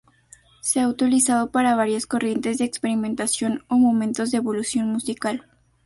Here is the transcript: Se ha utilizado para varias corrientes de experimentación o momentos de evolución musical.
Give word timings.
Se 0.61 0.79
ha 0.79 0.87
utilizado 0.87 1.51
para 1.51 1.75
varias 1.75 2.07
corrientes 2.07 2.57
de 2.57 2.65
experimentación 2.65 3.63
o 3.67 3.75
momentos 3.77 4.31
de 4.31 4.37
evolución 4.37 4.87
musical. 4.91 5.45